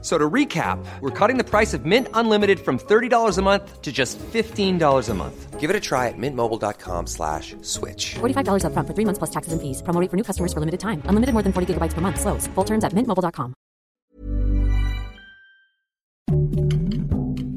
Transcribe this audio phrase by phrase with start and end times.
[0.00, 3.90] So to recap, we're cutting the price of Mint Unlimited from $30 a month to
[3.90, 5.58] just $15 a month.
[5.58, 8.14] Give it a try at mintmobile.com slash switch.
[8.20, 9.82] $45 up front for three months plus taxes and fees.
[9.82, 11.02] Promo rate for new customers for limited time.
[11.06, 12.20] Unlimited more than 40 gigabytes per month.
[12.20, 12.46] Slows.
[12.54, 13.54] Full terms at mintmobile.com.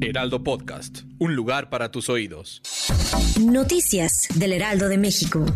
[0.00, 1.04] Heraldo Podcast.
[1.20, 2.60] Un lugar para tus oídos.
[3.40, 5.46] Noticias del Heraldo de México.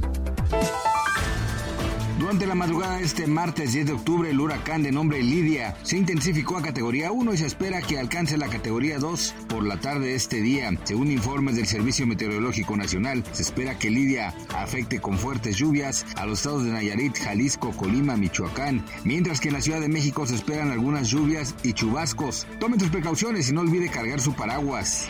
[2.26, 5.96] Durante la madrugada de este martes 10 de octubre, el huracán de nombre Lidia se
[5.96, 10.08] intensificó a categoría 1 y se espera que alcance la categoría 2 por la tarde
[10.08, 10.76] de este día.
[10.82, 16.26] Según informes del Servicio Meteorológico Nacional, se espera que Lidia afecte con fuertes lluvias a
[16.26, 20.34] los estados de Nayarit, Jalisco, Colima, Michoacán, mientras que en la Ciudad de México se
[20.34, 22.48] esperan algunas lluvias y chubascos.
[22.58, 25.06] Tomen sus precauciones y no olvide cargar su paraguas.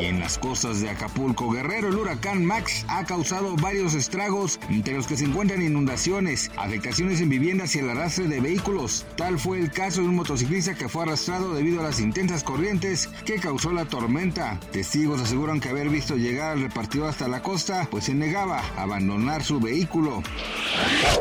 [0.00, 4.96] Y en las costas de Acapulco, Guerrero, el huracán Max ha causado varios estragos, entre
[4.96, 6.23] los que se encuentran inundaciones
[6.56, 9.04] afectaciones en viviendas y el arrastre de vehículos.
[9.16, 13.10] Tal fue el caso de un motociclista que fue arrastrado debido a las intensas corrientes
[13.26, 14.58] que causó la tormenta.
[14.72, 18.82] Testigos aseguran que haber visto llegar al repartidor hasta la costa, pues se negaba a
[18.82, 20.22] abandonar su vehículo.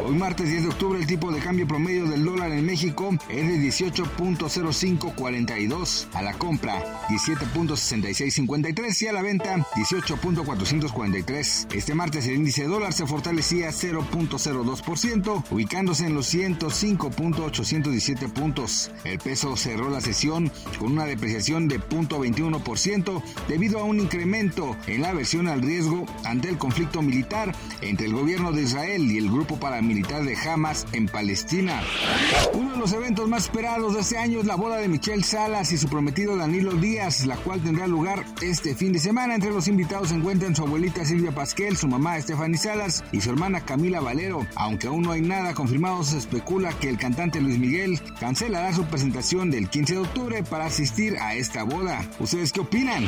[0.06, 3.48] Hoy martes 10 de octubre el tipo de cambio promedio del dólar en México es
[3.48, 11.74] de 18.0542 a la compra, 17.6653 y a la venta 18.443.
[11.74, 14.93] Este martes el índice dólar se fortalecía 0.02%
[15.50, 18.92] ubicándose en los 105.817 puntos.
[19.04, 25.02] El peso cerró la sesión con una depreciación de 0.21% debido a un incremento en
[25.02, 29.32] la aversión al riesgo ante el conflicto militar entre el gobierno de Israel y el
[29.32, 31.82] grupo paramilitar de Hamas en Palestina.
[32.54, 35.72] Uno de los eventos más esperados de este año es la boda de Michelle Salas
[35.72, 39.34] y su prometido Danilo Díaz, la cual tendrá lugar este fin de semana.
[39.34, 43.32] Entre los invitados se encuentran su abuelita Silvia Pasquel, su mamá Stephanie Salas y su
[43.32, 44.46] hermana Camila Valero,
[44.88, 49.52] aún no hay nada confirmado, se especula que el cantante Luis Miguel cancelará su presentación
[49.52, 52.06] del 15 de octubre para asistir a esta boda.
[52.20, 53.04] ¿Ustedes qué opinan?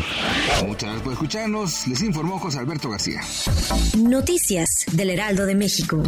[0.68, 1.88] Muchas gracias por escucharnos.
[1.88, 3.22] Les informó José Alberto García.
[3.98, 6.04] Noticias del Heraldo de México.